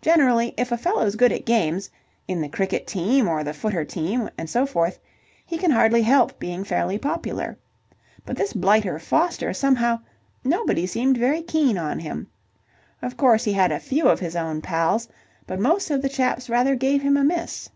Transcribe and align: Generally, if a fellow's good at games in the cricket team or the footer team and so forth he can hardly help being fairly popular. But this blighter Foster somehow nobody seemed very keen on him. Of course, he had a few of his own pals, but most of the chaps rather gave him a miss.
Generally, 0.00 0.54
if 0.56 0.72
a 0.72 0.78
fellow's 0.78 1.16
good 1.16 1.32
at 1.32 1.44
games 1.44 1.90
in 2.26 2.40
the 2.40 2.48
cricket 2.48 2.86
team 2.86 3.28
or 3.28 3.44
the 3.44 3.52
footer 3.52 3.84
team 3.84 4.26
and 4.38 4.48
so 4.48 4.64
forth 4.64 4.98
he 5.44 5.58
can 5.58 5.70
hardly 5.70 6.00
help 6.00 6.38
being 6.38 6.64
fairly 6.64 6.96
popular. 6.96 7.58
But 8.24 8.36
this 8.38 8.54
blighter 8.54 8.98
Foster 8.98 9.52
somehow 9.52 10.00
nobody 10.42 10.86
seemed 10.86 11.18
very 11.18 11.42
keen 11.42 11.76
on 11.76 11.98
him. 11.98 12.26
Of 13.02 13.18
course, 13.18 13.44
he 13.44 13.52
had 13.52 13.70
a 13.70 13.78
few 13.78 14.08
of 14.08 14.18
his 14.18 14.34
own 14.34 14.62
pals, 14.62 15.08
but 15.46 15.60
most 15.60 15.90
of 15.90 16.00
the 16.00 16.08
chaps 16.08 16.48
rather 16.48 16.74
gave 16.74 17.02
him 17.02 17.18
a 17.18 17.22
miss. 17.22 17.68